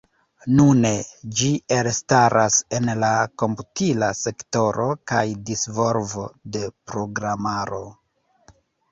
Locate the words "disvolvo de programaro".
5.49-7.83